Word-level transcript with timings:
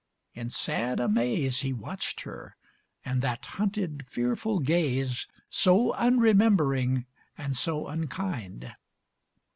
In 0.33 0.49
sad 0.49 0.99
amaze 0.99 1.59
He 1.59 1.73
watched 1.73 2.21
her, 2.21 2.55
and 3.05 3.21
that 3.21 3.45
hunted, 3.45 4.07
fearful 4.09 4.57
gaze, 4.59 5.27
So 5.47 5.93
unremembering 5.93 7.05
and 7.37 7.55
so 7.55 7.85
unkind. 7.85 8.73